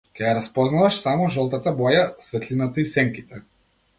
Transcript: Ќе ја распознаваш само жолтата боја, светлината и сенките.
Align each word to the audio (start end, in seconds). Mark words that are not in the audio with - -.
Ќе 0.17 0.21
ја 0.27 0.29
распознаваш 0.35 0.95
само 1.01 1.27
жолтата 1.35 1.75
боја, 1.81 2.01
светлината 2.31 2.83
и 2.85 2.89
сенките. 2.97 3.43